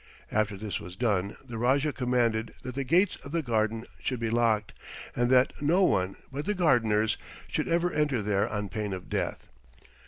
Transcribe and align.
After 0.31 0.57
this 0.57 0.79
was 0.79 0.95
done 0.95 1.35
the 1.47 1.59
Rajah 1.59 1.93
commanded 1.93 2.55
that 2.63 2.73
the 2.73 2.83
gates 2.83 3.17
of 3.17 3.31
the 3.31 3.43
garden 3.43 3.85
should 3.99 4.19
be 4.19 4.31
locked, 4.31 4.73
and 5.15 5.29
that 5.29 5.53
no 5.61 5.83
one 5.83 6.15
but 6.31 6.45
the 6.45 6.55
gardeners 6.55 7.17
should 7.47 7.67
ever 7.67 7.93
enter 7.93 8.23
there 8.23 8.49
on 8.49 8.67
pain 8.69 8.93
of 8.93 9.09
death. 9.09 9.45